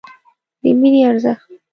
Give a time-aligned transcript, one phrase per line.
[0.61, 1.43] د مینې ارزښت